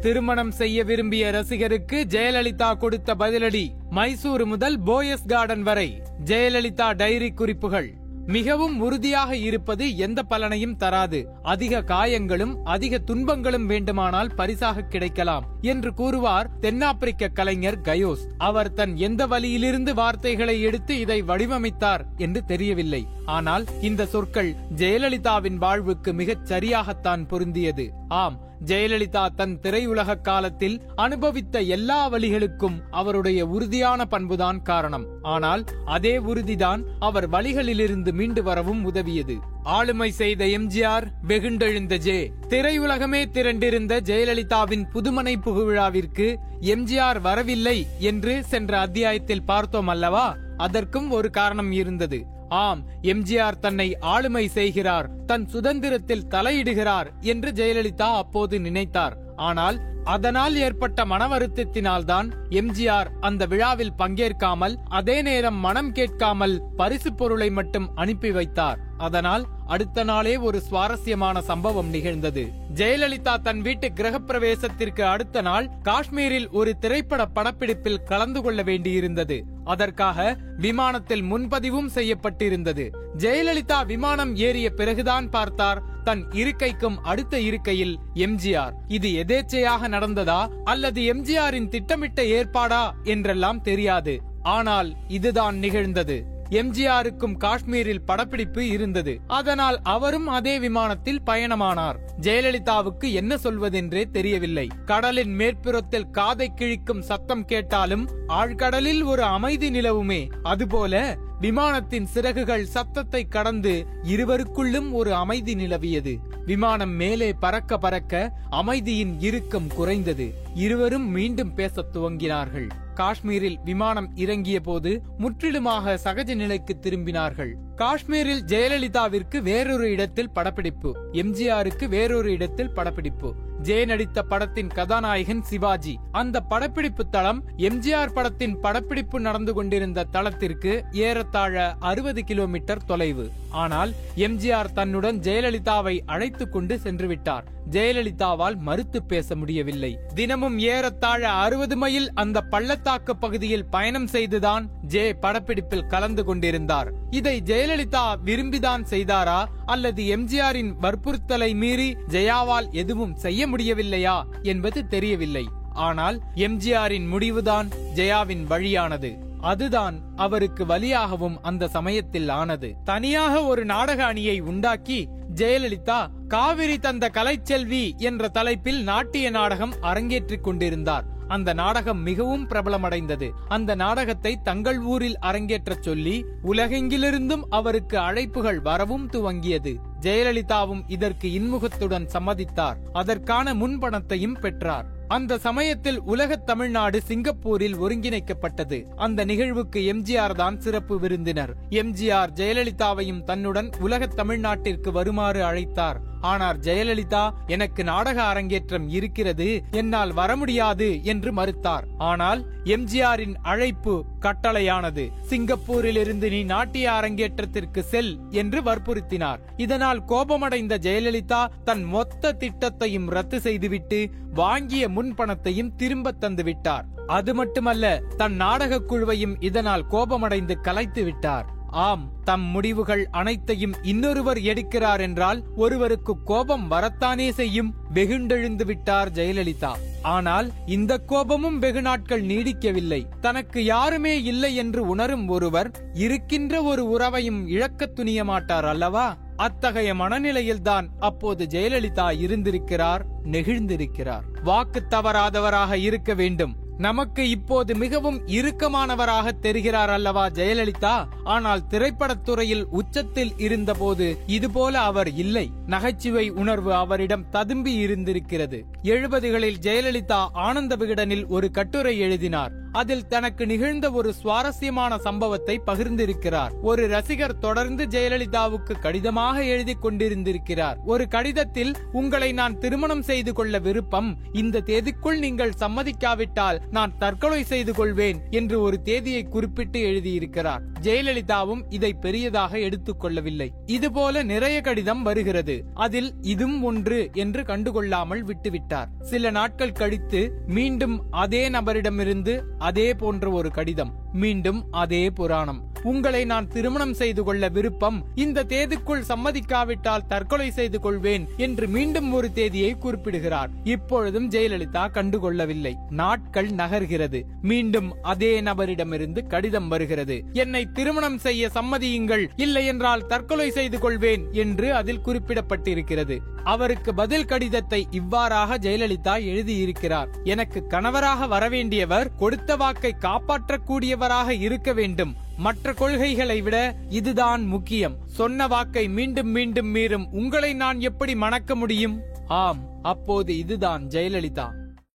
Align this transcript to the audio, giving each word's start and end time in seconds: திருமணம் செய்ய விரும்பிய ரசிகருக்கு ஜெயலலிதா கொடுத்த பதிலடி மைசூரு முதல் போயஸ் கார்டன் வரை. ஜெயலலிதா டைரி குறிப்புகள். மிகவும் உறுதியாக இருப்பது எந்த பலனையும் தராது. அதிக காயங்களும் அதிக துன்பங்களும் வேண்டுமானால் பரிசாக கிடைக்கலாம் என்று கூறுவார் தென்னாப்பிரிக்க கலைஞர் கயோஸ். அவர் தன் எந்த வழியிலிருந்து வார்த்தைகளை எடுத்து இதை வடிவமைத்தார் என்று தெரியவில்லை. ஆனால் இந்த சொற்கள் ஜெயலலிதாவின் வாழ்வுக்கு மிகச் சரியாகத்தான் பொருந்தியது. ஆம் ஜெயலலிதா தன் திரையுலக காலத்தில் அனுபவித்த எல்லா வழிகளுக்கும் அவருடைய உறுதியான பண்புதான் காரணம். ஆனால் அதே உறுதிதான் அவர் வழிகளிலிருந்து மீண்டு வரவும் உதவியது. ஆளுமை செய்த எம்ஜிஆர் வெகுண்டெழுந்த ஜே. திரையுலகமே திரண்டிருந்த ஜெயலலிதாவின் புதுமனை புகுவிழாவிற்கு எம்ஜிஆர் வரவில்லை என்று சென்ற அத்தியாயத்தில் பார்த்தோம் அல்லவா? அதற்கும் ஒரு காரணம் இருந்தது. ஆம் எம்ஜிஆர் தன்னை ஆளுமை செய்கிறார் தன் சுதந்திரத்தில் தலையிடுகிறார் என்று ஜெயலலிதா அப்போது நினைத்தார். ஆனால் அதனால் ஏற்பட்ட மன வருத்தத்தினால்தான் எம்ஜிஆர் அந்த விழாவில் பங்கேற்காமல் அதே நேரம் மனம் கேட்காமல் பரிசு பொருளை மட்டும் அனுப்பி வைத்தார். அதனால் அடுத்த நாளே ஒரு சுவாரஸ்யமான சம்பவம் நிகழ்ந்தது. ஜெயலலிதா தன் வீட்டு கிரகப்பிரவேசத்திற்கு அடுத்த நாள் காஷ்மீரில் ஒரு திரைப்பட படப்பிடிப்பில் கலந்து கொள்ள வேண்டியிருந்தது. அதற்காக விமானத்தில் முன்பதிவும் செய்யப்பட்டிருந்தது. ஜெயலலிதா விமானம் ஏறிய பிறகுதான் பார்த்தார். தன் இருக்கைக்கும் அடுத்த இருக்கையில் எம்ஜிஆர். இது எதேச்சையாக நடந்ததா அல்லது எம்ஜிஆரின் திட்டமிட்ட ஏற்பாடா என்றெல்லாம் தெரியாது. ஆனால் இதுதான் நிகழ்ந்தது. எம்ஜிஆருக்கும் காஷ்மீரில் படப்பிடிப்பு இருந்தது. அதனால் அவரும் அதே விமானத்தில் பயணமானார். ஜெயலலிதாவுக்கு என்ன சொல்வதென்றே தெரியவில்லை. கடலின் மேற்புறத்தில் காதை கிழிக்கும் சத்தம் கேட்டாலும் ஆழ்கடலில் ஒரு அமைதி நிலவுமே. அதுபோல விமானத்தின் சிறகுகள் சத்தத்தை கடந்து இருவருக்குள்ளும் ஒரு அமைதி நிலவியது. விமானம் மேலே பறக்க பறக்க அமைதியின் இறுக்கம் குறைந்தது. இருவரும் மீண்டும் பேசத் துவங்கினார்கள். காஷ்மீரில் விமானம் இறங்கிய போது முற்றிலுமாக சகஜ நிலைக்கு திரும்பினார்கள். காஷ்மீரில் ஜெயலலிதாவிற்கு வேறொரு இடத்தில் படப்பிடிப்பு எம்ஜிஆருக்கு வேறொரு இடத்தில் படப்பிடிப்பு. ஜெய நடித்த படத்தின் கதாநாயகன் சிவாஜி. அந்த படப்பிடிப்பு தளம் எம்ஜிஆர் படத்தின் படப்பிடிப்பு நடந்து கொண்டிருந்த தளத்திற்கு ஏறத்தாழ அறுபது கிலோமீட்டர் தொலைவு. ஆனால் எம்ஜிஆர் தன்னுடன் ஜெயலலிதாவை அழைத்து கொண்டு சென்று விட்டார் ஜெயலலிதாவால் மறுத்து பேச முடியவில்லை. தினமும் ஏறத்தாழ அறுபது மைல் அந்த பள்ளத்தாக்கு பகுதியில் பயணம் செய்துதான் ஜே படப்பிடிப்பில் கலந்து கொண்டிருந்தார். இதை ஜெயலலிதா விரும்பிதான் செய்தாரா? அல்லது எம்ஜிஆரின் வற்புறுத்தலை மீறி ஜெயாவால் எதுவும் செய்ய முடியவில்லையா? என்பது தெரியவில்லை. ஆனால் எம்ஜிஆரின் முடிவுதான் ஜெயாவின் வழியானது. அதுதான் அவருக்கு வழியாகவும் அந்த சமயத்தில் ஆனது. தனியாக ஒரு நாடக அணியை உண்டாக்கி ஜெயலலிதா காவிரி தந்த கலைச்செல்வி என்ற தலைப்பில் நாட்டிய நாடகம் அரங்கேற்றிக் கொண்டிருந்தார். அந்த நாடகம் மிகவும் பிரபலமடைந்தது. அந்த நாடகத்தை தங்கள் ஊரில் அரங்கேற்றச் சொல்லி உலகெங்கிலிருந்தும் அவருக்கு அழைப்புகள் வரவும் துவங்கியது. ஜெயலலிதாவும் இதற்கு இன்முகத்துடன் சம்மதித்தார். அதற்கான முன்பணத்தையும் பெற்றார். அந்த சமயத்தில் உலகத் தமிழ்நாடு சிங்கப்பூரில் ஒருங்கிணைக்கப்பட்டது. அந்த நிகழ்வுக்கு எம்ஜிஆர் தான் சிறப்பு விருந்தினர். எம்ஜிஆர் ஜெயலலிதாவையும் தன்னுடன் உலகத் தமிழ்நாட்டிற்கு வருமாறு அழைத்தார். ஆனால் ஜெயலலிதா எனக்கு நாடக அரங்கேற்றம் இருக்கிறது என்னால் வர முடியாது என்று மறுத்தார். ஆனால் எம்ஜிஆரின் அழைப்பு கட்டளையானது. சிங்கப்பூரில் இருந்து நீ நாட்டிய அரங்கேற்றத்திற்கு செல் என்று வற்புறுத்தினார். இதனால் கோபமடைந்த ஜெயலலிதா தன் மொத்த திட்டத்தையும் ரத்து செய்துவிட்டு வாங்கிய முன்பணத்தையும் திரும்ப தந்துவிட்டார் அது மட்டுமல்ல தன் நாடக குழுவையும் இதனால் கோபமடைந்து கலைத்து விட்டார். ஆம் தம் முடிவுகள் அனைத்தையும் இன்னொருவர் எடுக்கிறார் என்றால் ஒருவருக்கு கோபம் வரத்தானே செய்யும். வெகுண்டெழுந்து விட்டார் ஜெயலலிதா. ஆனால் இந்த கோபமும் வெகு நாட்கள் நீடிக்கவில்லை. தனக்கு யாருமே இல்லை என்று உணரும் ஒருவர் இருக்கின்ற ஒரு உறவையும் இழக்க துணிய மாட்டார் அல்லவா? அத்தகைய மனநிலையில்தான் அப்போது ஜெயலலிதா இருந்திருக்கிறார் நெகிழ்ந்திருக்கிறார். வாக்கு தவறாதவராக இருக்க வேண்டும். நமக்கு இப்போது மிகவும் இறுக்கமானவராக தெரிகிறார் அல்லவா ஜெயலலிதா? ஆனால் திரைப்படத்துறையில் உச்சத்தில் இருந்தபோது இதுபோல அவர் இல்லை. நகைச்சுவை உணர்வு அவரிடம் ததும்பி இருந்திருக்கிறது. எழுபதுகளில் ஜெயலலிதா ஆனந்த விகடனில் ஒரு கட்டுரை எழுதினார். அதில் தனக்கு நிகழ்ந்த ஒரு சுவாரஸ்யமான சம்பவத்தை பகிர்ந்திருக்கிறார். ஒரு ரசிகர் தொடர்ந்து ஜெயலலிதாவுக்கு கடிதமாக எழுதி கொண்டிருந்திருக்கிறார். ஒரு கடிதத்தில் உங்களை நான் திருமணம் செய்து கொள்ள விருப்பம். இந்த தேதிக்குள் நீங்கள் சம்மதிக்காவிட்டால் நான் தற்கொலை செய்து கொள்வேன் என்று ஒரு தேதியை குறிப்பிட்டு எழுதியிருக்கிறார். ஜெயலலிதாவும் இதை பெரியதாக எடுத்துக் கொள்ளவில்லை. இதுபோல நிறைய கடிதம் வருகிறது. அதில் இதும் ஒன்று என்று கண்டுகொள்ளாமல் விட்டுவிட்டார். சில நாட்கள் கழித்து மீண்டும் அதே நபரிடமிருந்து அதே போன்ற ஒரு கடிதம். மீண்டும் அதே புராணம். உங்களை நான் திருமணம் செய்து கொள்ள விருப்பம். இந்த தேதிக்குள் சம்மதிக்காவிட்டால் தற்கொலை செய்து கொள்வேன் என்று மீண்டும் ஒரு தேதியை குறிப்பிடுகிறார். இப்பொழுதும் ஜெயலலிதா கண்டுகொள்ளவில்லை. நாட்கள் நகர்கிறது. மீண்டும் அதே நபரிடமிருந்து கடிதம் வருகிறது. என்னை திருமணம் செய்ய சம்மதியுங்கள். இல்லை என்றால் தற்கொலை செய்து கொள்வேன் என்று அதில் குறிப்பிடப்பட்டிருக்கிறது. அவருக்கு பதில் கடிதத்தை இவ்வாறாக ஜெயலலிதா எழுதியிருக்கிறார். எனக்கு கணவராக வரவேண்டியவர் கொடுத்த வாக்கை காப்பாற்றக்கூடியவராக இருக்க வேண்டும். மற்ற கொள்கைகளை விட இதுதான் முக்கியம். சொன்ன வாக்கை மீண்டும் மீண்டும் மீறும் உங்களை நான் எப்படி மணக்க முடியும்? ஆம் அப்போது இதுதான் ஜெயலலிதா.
திருமணம் 0.00 0.50
செய்ய 0.50 0.84
விரும்பிய 0.84 1.30
ரசிகருக்கு 1.30 1.98
ஜெயலலிதா 2.08 2.76
கொடுத்த 2.76 3.14
பதிலடி 3.14 3.68
மைசூரு 3.90 4.44
முதல் 4.44 4.82
போயஸ் 4.82 5.26
கார்டன் 5.26 5.62
வரை. 5.62 6.02
ஜெயலலிதா 6.24 6.96
டைரி 6.96 7.30
குறிப்புகள். 7.30 7.94
மிகவும் 8.26 8.80
உறுதியாக 8.80 9.36
இருப்பது 9.36 9.96
எந்த 9.96 10.22
பலனையும் 10.30 10.76
தராது. 10.76 11.26
அதிக 11.42 11.82
காயங்களும் 11.82 12.64
அதிக 12.64 12.98
துன்பங்களும் 12.98 13.66
வேண்டுமானால் 13.66 14.34
பரிசாக 14.34 14.82
கிடைக்கலாம் 14.82 15.44
என்று 15.60 15.94
கூறுவார் 15.94 16.58
தென்னாப்பிரிக்க 16.58 17.28
கலைஞர் 17.28 17.80
கயோஸ். 17.80 18.26
அவர் 18.38 18.72
தன் 18.72 18.96
எந்த 18.96 19.26
வழியிலிருந்து 19.26 19.94
வார்த்தைகளை 19.94 20.62
எடுத்து 20.62 20.98
இதை 20.98 21.22
வடிவமைத்தார் 21.22 22.04
என்று 22.16 22.44
தெரியவில்லை. 22.44 23.06
ஆனால் 23.24 23.64
இந்த 23.80 24.06
சொற்கள் 24.06 24.54
ஜெயலலிதாவின் 24.76 25.54
வாழ்வுக்கு 25.54 26.12
மிகச் 26.12 26.52
சரியாகத்தான் 26.52 27.26
பொருந்தியது. 27.26 27.88
ஆம் 28.08 28.48
ஜெயலலிதா 28.64 29.34
தன் 29.34 29.58
திரையுலக 29.62 30.20
காலத்தில் 30.20 30.82
அனுபவித்த 30.94 31.60
எல்லா 31.60 32.12
வழிகளுக்கும் 32.12 32.80
அவருடைய 32.90 33.46
உறுதியான 33.46 34.04
பண்புதான் 34.04 34.62
காரணம். 34.62 35.06
ஆனால் 35.22 35.64
அதே 35.84 36.18
உறுதிதான் 36.18 36.82
அவர் 36.98 37.30
வழிகளிலிருந்து 37.30 38.12
மீண்டு 38.12 38.42
வரவும் 38.42 38.84
உதவியது. 38.84 39.36
ஆளுமை 39.62 40.10
செய்த 40.10 40.44
எம்ஜிஆர் 40.44 41.06
வெகுண்டெழுந்த 41.28 41.96
ஜே. 41.96 42.32
திரையுலகமே 42.48 43.24
திரண்டிருந்த 43.32 44.00
ஜெயலலிதாவின் 44.00 44.84
புதுமனை 44.94 45.34
புகுவிழாவிற்கு 45.44 46.36
எம்ஜிஆர் 46.60 47.20
வரவில்லை 47.20 47.86
என்று 47.98 48.44
சென்ற 48.44 48.78
அத்தியாயத்தில் 48.78 49.44
பார்த்தோம் 49.44 49.88
அல்லவா? 49.88 50.36
அதற்கும் 50.56 51.10
ஒரு 51.10 51.30
காரணம் 51.30 51.72
இருந்தது. 51.72 52.38
ஆம் 52.50 52.82
எம்ஜிஆர் 53.02 53.58
தன்னை 53.58 53.96
ஆளுமை 53.98 54.48
செய்கிறார் 54.48 55.10
தன் 55.26 55.48
சுதந்திரத்தில் 55.48 56.26
தலையிடுகிறார் 56.28 57.10
என்று 57.20 57.50
ஜெயலலிதா 57.50 58.10
அப்போது 58.22 58.60
நினைத்தார். 58.60 59.16
ஆனால் 59.36 59.88
அதனால் 60.04 60.56
ஏற்பட்ட 60.56 61.04
மன 61.04 61.28
வருத்தத்தினால்தான் 61.28 62.28
எம்ஜிஆர் 62.50 63.08
அந்த 63.20 63.46
விழாவில் 63.46 63.96
பங்கேற்காமல் 63.98 64.78
அதே 64.88 65.22
நேரம் 65.22 65.54
மனம் 65.54 65.92
கேட்காமல் 65.92 66.62
பரிசு 66.76 67.12
பொருளை 67.12 67.50
மட்டும் 67.50 67.90
அனுப்பி 67.94 68.30
வைத்தார். 68.30 68.78
அதனால் 68.98 69.46
அடுத்த 69.66 70.04
நாளே 70.04 70.36
ஒரு 70.36 70.60
சுவாரஸ்யமான 70.60 71.40
சம்பவம் 71.40 71.88
நிகழ்ந்தது. 71.88 72.52
ஜெயலலிதா 72.74 73.40
தன் 73.42 73.60
வீட்டு 73.60 73.88
கிரகப்பிரவேசத்திற்கு 73.88 75.00
அடுத்த 75.00 75.42
நாள் 75.42 75.70
காஷ்மீரில் 75.82 76.50
ஒரு 76.50 76.78
திரைப்பட 76.78 77.24
படப்பிடிப்பில் 77.26 78.02
கலந்து 78.02 78.42
கொள்ள 78.42 78.62
வேண்டியிருந்தது. 78.62 79.38
அதற்காக 79.72 80.18
விமானத்தில் 80.64 81.24
முன்பதிவும் 81.32 81.90
செய்யப்பட்டிருந்தது. 81.96 82.84
ஜெயலலிதா 83.22 83.78
விமானம் 83.92 84.32
ஏறிய 84.46 84.68
பிறகுதான் 84.70 85.28
பார்த்தார். 85.36 85.80
தன் 86.04 86.22
இருக்கைக்கும் 86.40 86.98
அடுத்த 87.10 87.34
இருக்கையில் 87.48 87.94
எம்ஜிஆர். 88.26 88.74
இது 88.96 89.08
எதேச்சையாக 89.22 89.88
நடந்ததா 89.94 90.40
அல்லது 90.64 91.00
எம்ஜிஆரின் 91.12 91.70
திட்டமிட்ட 91.74 92.20
ஏற்பாடா 92.38 92.82
என்றெல்லாம் 93.14 93.62
தெரியாது. 93.68 94.14
ஆனால் 94.56 94.90
இதுதான் 95.18 95.56
நிகழ்ந்தது. 95.64 96.18
எம்ஜிஆருக்கும் 96.50 97.36
காஷ்மீரில் 97.36 98.02
படப்பிடிப்பு 98.02 98.68
இருந்தது. 98.68 99.20
அதனால் 99.26 99.80
அவரும் 99.82 100.26
அதே 100.26 100.58
விமானத்தில் 100.58 101.22
பயணமானார். 101.26 101.94
ஜெயலலிதாவுக்கு 102.20 103.12
என்ன 103.12 103.36
சொல்வதென்றே 103.36 104.10
தெரியவில்லை. 104.10 104.68
கடலின் 104.84 105.34
மேற்புறத்தில் 105.34 106.10
காதை 106.10 106.52
கிழிக்கும் 106.56 107.00
சத்தம் 107.00 107.44
கேட்டாலும் 107.44 108.08
ஆழ்கடலில் 108.28 109.04
ஒரு 109.04 109.22
அமைதி 109.22 109.70
நிலவுமே. 109.70 110.28
அதுபோல 110.42 111.16
விமானத்தின் 111.40 112.06
சிறகுகள் 112.06 112.66
சத்தத்தை 112.66 113.28
கடந்து 113.28 113.86
இருவருக்குள்ளும் 114.02 114.92
ஒரு 114.92 115.14
அமைதி 115.14 115.54
நிலவியது. 115.54 116.16
விமானம் 116.46 116.90
மேலே 116.90 117.32
பறக்க 117.32 117.78
பறக்க 117.78 118.32
அமைதியின் 118.50 119.20
இறுக்கம் 119.20 119.66
குறைந்தது. 119.66 120.34
இருவரும் 120.54 121.08
மீண்டும் 121.10 121.54
பேசத் 121.54 121.96
துவங்கினார்கள். 121.96 122.68
காஷ்மீரில் 123.00 123.58
விமானம் 123.64 124.08
இறங்கிய 124.22 124.58
போது 124.60 124.90
முற்றிலுமாக 125.18 125.94
சகஜ 126.04 126.34
நிலைக்கு 126.42 126.74
திரும்பினார்கள். 126.84 127.52
காஷ்மீரில் 127.76 128.42
ஜெயலலிதாவிற்கு 128.52 129.38
வேறொரு 129.50 129.86
இடத்தில் 129.94 130.34
படப்பிடிப்பு 130.38 130.90
எம்ஜிஆருக்கு 131.22 131.86
வேறொரு 131.88 132.30
இடத்தில் 132.32 132.74
படப்பிடிப்பு. 132.78 133.30
ஜெய 133.66 133.86
நடித்த 133.86 134.22
படத்தின் 134.22 134.70
கதாநாயகன் 134.76 135.42
சிவாஜி. 135.42 135.98
அந்த 136.10 136.40
படப்பிடிப்பு 136.40 137.08
தளம் 137.08 137.40
எம்ஜிஆர் 137.68 138.14
படத்தின் 138.14 138.60
படப்பிடிப்பு 138.60 139.20
நடந்து 139.20 139.52
கொண்டிருந்த 139.52 140.06
தளத்திற்கு 140.14 140.72
ஏறத்தாழ 140.90 141.76
அறுபது 141.78 142.24
கிலோமீட்டர் 142.24 142.84
தொலைவு. 142.86 143.26
ஆனால் 143.50 143.92
எம்ஜிஆர் 144.16 144.72
தன்னுடன் 144.72 145.18
ஜெயலலிதாவை 145.18 146.00
அழைத்து 146.06 146.48
கொண்டு 146.48 146.78
சென்று 146.78 147.06
விட்டார் 147.06 147.46
ஜெயலலிதாவால் 147.70 148.56
மறுத்து 148.68 149.02
பேச 149.02 149.36
முடியவில்லை. 149.36 149.98
தினமும் 150.14 150.58
ஏறத்தாழ 150.58 151.22
அறுபது 151.28 151.76
மைல் 151.76 152.08
அந்த 152.14 152.40
பள்ளத்தாக்கு 152.40 153.16
பகுதியில் 153.16 153.68
பயணம் 153.74 154.06
செய்துதான் 154.06 154.64
ஜே 154.90 155.04
படப்பிடிப்பில் 155.12 155.86
கலந்து 155.86 156.24
கொண்டிருந்தார். 156.24 156.92
இதை 157.10 157.42
ஜெயலலிதா 157.46 158.04
விரும்பிதான் 158.24 158.84
செய்தாரா? 158.90 159.44
அல்லது 159.66 160.02
எம்ஜிஆரின் 160.16 160.72
வற்புறுத்தலை 160.82 161.54
மீறி 161.54 161.96
ஜெயாவால் 162.08 162.70
எதுவும் 162.70 163.14
செய்ய 163.14 163.48
முடியவில்லையா? 163.48 164.16
என்பது 164.42 164.86
தெரியவில்லை. 164.86 165.48
ஆனால் 165.72 166.22
எம்ஜிஆரின் 166.34 167.08
முடிவுதான் 167.08 167.68
ஜெயாவின் 167.94 168.44
வழியானது. 168.44 169.10
அதுதான் 169.40 169.96
அவருக்கு 170.16 170.66
வழியாகவும் 170.66 171.42
அந்த 171.42 171.68
சமயத்தில் 171.68 172.28
ஆனது. 172.28 172.76
தனியாக 172.84 173.42
ஒரு 173.42 173.64
நாடக 173.64 174.04
அணியை 174.04 174.40
உண்டாக்கி 174.40 175.08
ஜெயலலிதா 175.34 176.00
காவிரி 176.28 176.78
தந்த 176.78 177.10
கலைச்செல்வி 177.14 177.96
என்ற 177.96 178.28
தலைப்பில் 178.28 178.82
நாட்டிய 178.82 179.30
நாடகம் 179.30 179.74
அரங்கேற்றிக் 179.80 180.44
கொண்டிருந்தார். 180.44 181.04
அந்த 181.30 181.52
நாடகம் 181.52 182.02
மிகவும் 182.02 182.48
பிரபலமடைந்தது. 182.48 183.30
அந்த 183.48 183.74
நாடகத்தை 183.74 184.38
தங்கள் 184.42 184.80
ஊரில் 184.80 185.18
அரங்கேற்றச் 185.22 185.82
சொல்லி 185.82 186.24
உலகெங்கிலிருந்தும் 186.44 187.42
அவருக்கு 187.50 187.98
அழைப்புகள் 187.98 188.62
வரவும் 188.62 189.10
துவங்கியது. 189.10 189.76
ஜெயலலிதாவும் 190.00 190.82
இதற்கு 190.86 191.28
இன்முகத்துடன் 191.28 192.08
சம்மதித்தார். 192.12 192.76
அதற்கான 192.92 193.54
முன்பணத்தையும் 193.54 194.40
பெற்றார். 194.40 194.86
அந்த 195.08 195.38
சமயத்தில் 195.38 196.00
உலகத் 196.00 196.46
தமிழ்நாடு 196.46 197.02
சிங்கப்பூரில் 197.02 197.76
ஒருங்கிணைக்கப்பட்டது. 197.76 198.82
அந்த 198.82 199.24
நிகழ்வுக்கு 199.24 199.92
எம்ஜிஆர் 199.92 200.34
தான் 200.34 200.60
சிறப்பு 200.60 200.98
விருந்தினர். 200.98 201.56
எம்ஜிஆர் 201.70 202.30
ஜெயலலிதாவையும் 202.34 203.22
தன்னுடன் 203.22 203.70
உலகத் 203.78 204.16
தமிழ்நாட்டிற்கு 204.16 204.92
வருமாறு 204.92 205.44
அழைத்தார். 205.44 206.08
ஆனால் 206.20 206.58
ஜெயலலிதா 206.58 207.30
எனக்கு 207.46 207.84
நாடக 207.84 208.22
அரங்கேற்றம் 208.22 208.88
இருக்கிறது 208.88 209.62
என்னால் 209.70 210.12
வர 210.12 210.36
முடியாது 210.36 211.04
என்று 211.04 211.32
மறுத்தார். 211.32 211.84
ஆனால் 211.98 212.46
எம்ஜிஆரின் 212.64 213.34
அழைப்பு 213.42 214.04
கட்டளையானது. 214.20 215.10
சிங்கப்பூரில் 215.20 215.96
இருந்து 215.96 216.30
நீ 216.30 216.42
நாட்டிய 216.42 216.92
அரங்கேற்றத்திற்கு 216.92 217.82
செல் 217.82 218.20
என்று 218.30 218.62
வற்புறுத்தினார். 218.62 219.40
இதனால் 219.56 220.04
கோபமடைந்த 220.04 220.78
ஜெயலலிதா 220.78 221.46
தன் 221.64 221.84
மொத்த 221.84 222.32
திட்டத்தையும் 222.32 223.06
ரத்து 223.06 223.40
செய்துவிட்டு 223.40 224.10
வாங்கிய 224.34 224.88
முன்பணத்தையும் 224.88 225.74
திரும்ப 225.76 226.14
தந்துவிட்டார் 226.20 226.86
அது 227.06 227.34
மட்டுமல்ல 227.34 228.02
தன் 228.16 228.34
நாடக 228.34 228.78
குழுவையும் 228.78 229.36
இதனால் 229.40 229.86
கோபமடைந்து 229.86 230.60
கலைத்து 230.60 231.04
விட்டார். 231.04 231.46
ஆம் 231.72 232.10
தம் 232.24 232.42
முடிவுகள் 232.42 233.08
அனைத்தையும் 233.10 233.72
இன்னொருவர் 233.82 234.38
எடுக்கிறார் 234.38 235.00
என்றால் 235.00 235.44
ஒருவருக்கு 235.56 236.22
கோபம் 236.22 236.68
வரத்தானே 236.68 237.32
செய்யும். 237.32 237.74
வெகுண்டெழுந்து 237.94 238.64
விட்டார் 238.64 239.12
ஜெயலலிதா. 239.12 239.72
ஆனால் 240.02 240.52
இந்த 240.66 240.98
கோபமும் 240.98 241.58
வெகு 241.58 241.82
நாட்கள் 241.82 242.24
நீடிக்கவில்லை. 242.24 243.18
தனக்கு 243.20 243.64
யாருமே 243.64 244.22
இல்லை 244.22 244.54
என்று 244.54 244.86
உணரும் 244.86 245.28
ஒருவர் 245.28 245.90
இருக்கின்ற 245.94 246.62
ஒரு 246.62 246.88
உறவையும் 246.88 247.46
இழக்க 247.46 247.86
துணிய 247.86 248.24
மாட்டார் 248.24 248.64
அல்லவா? 248.64 249.16
அத்தகைய 249.36 249.94
மனநிலையில்தான் 249.94 250.88
அப்போது 250.98 251.46
ஜெயலலிதா 251.50 252.20
இருந்திருக்கிறார் 252.20 253.06
நெகிழ்ந்திருக்கிறார். 253.24 254.22
வாக்கு 254.42 254.82
தவறாதவராக 254.90 255.74
இருக்க 255.74 256.14
வேண்டும். 256.14 256.59
நமக்கு 256.80 257.28
இப்போது 257.28 257.76
மிகவும் 257.76 258.26
இறுக்கமானவராக 258.26 259.30
தெரிகிறார் 259.42 259.88
அல்லவா 259.88 260.26
ஜெயலலிதா? 260.26 261.06
ஆனால் 261.24 261.62
திரைப்படத்துறையில் 261.70 262.62
உச்சத்தில் 262.62 263.32
இருந்தபோது 263.38 264.18
இதுபோல 264.26 264.80
அவர் 264.80 265.12
இல்லை. 265.12 265.50
நகைச்சுவை 265.66 266.30
உணர்வு 266.30 266.74
அவரிடம் 266.74 267.28
ததும்பி 267.30 267.72
இருந்திருக்கிறது. 267.72 268.64
எழுபதுகளில் 268.82 269.58
ஜெயலலிதா 269.62 270.28
ஆனந்த 270.32 270.76
விகடனில் 270.76 271.26
ஒரு 271.26 271.50
கட்டுரை 271.50 271.98
எழுதினார். 271.98 272.59
அதில் 272.72 273.06
தனக்கு 273.06 273.46
நிகழ்ந்த 273.46 273.90
ஒரு 273.90 274.12
சுவாரஸ்யமான 274.12 274.98
சம்பவத்தை 274.98 275.60
பகிர்ந்திருக்கிறார். 275.66 276.50
ஒரு 276.62 276.88
ரசிகர் 276.88 277.38
தொடர்ந்து 277.38 277.86
ஜெயலலிதாவுக்கு 277.86 278.80
கடிதமாக 278.80 279.44
எழுதி 279.44 279.76
கொண்டிருந்திருக்கிறார். 279.82 280.76
ஒரு 280.84 281.08
கடிதத்தில் 281.08 281.76
உங்களை 281.92 282.32
நான் 282.32 282.58
திருமணம் 282.58 283.02
செய்து 283.02 283.32
கொள்ள 283.32 283.58
விருப்பம். 283.58 284.16
இந்த 284.32 284.62
தேதிக்குள் 284.66 285.18
நீங்கள் 285.18 285.52
சம்மதிக்காவிட்டால் 285.60 286.60
நான் 286.70 286.98
தற்கொலை 286.98 287.44
செய்து 287.44 287.74
கொள்வேன் 287.74 288.20
என்று 288.30 288.60
ஒரு 288.60 288.82
தேதியை 288.82 289.22
குறிப்பிட்டு 289.22 289.80
எழுதியிருக்கிறார். 289.80 290.60
ஜெயலலிதாவும் 290.82 291.62
இதை 291.68 291.92
பெரியதாக 291.92 292.58
எடுத்துக் 292.58 293.00
கொள்ளவில்லை. 293.00 293.52
இதுபோல 293.66 294.22
நிறைய 294.22 294.60
கடிதம் 294.60 295.02
வருகிறது. 295.02 295.64
அதில் 295.74 296.14
இதும் 296.22 296.62
ஒன்று 296.62 297.10
என்று 297.12 297.42
கண்டுகொள்ளாமல் 297.42 298.30
விட்டுவிட்டார். 298.30 298.86
சில 299.00 299.30
நாட்கள் 299.30 299.72
கழித்து 299.72 300.32
மீண்டும் 300.46 301.02
அதே 301.10 301.48
நபரிடமிருந்து 301.48 302.42
அதே 302.60 302.94
போன்ற 302.94 303.30
ஒரு 303.30 303.50
கடிதம். 303.50 303.92
மீண்டும் 304.12 304.66
அதே 304.70 305.10
புராணம். 305.10 305.69
உங்களை 305.82 306.24
நான் 306.24 306.48
திருமணம் 306.48 306.94
செய்து 306.94 307.24
கொள்ள 307.24 307.48
விருப்பம். 307.48 308.04
இந்த 308.14 308.44
தேதிக்குள் 308.48 309.02
சம்மதிக்காவிட்டால் 309.08 310.06
தற்கொலை 310.08 310.50
செய்து 310.50 310.80
கொள்வேன் 310.80 311.28
என்று 311.36 311.68
மீண்டும் 311.68 312.12
ஒரு 312.12 312.32
தேதியை 312.32 312.78
குறிப்பிடுகிறார். 312.78 313.50
இப்பொழுதும் 313.64 314.30
ஜெயலலிதா 314.30 314.88
கண்டுகொள்ளவில்லை. 314.90 315.74
நாட்கள் 315.90 316.48
நகர்கிறது. 316.48 317.22
மீண்டும் 317.42 318.02
அதே 318.02 318.40
நபரிடமிருந்து 318.40 319.26
கடிதம் 319.26 319.68
வருகிறது. 319.68 320.24
என்னை 320.32 320.72
திருமணம் 320.72 321.18
செய்ய 321.18 321.50
சம்மதியுங்கள். 321.54 322.28
இல்லை 322.36 322.66
என்றால் 322.66 323.06
தற்கொலை 323.06 323.50
செய்து 323.50 323.78
கொள்வேன் 323.78 324.26
என்று 324.32 324.74
அதில் 324.74 325.04
குறிப்பிடப்பட்டிருக்கிறது. 325.06 326.18
அவருக்கு 326.44 326.94
பதில் 326.94 327.24
கடிதத்தை 327.24 327.86
இவ்வாறாக 327.90 328.58
ஜெயலலிதா 328.58 329.16
எழுதியிருக்கிறார். 329.24 330.08
எனக்கு 330.24 330.66
கணவராக 330.66 331.38
வரவேண்டியவர் 331.38 332.08
கொடுத்த 332.16 332.56
வாக்கை 332.56 332.94
காப்பாற்றக்கூடியவராக 333.00 334.40
இருக்க 334.40 334.72
வேண்டும். 334.72 335.14
மற்ற 335.40 335.72
கொள்கைகளை 335.72 336.40
விட 336.40 336.76
இதுதான் 336.88 337.46
முக்கியம். 337.46 337.96
சொன்ன 338.06 338.46
வாக்கை 338.46 338.88
மீண்டும் 338.88 339.28
மீண்டும் 339.28 339.74
மீறும் 339.74 340.08
உங்களை 340.10 340.52
நான் 340.54 340.80
எப்படி 340.80 341.14
மணக்க 341.14 341.54
முடியும்? 341.54 342.00
ஆம் 342.26 342.60
அப்போது 342.82 343.38
இதுதான் 343.38 343.86
ஜெயலலிதா. 343.88 344.59